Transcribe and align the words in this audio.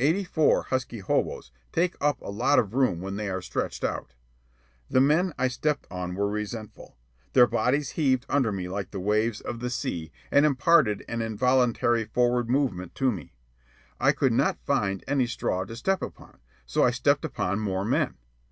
Eighty 0.00 0.24
four 0.24 0.64
husky 0.64 0.98
hoboes 0.98 1.52
take 1.70 1.94
up 2.00 2.20
a 2.20 2.30
lot 2.32 2.58
of 2.58 2.74
room 2.74 3.00
when 3.00 3.14
they 3.14 3.30
are 3.30 3.40
stretched 3.40 3.84
out. 3.84 4.12
The 4.90 5.00
men 5.00 5.32
I 5.38 5.46
stepped 5.46 5.86
on 5.88 6.16
were 6.16 6.28
resentful. 6.28 6.96
Their 7.32 7.46
bodies 7.46 7.90
heaved 7.90 8.26
under 8.28 8.50
me 8.50 8.68
like 8.68 8.90
the 8.90 8.98
waves 8.98 9.40
of 9.40 9.60
the 9.60 9.70
sea, 9.70 10.10
and 10.32 10.44
imparted 10.44 11.04
an 11.08 11.22
involuntary 11.22 12.04
forward 12.06 12.50
movement 12.50 12.96
to 12.96 13.12
me. 13.12 13.36
I 14.00 14.10
could 14.10 14.32
not 14.32 14.58
find 14.66 15.04
any 15.06 15.28
straw 15.28 15.64
to 15.66 15.76
step 15.76 16.02
upon, 16.02 16.38
so 16.66 16.82
I 16.82 16.90
stepped 16.90 17.24
upon 17.24 17.60
more 17.60 17.84
men. 17.84 18.16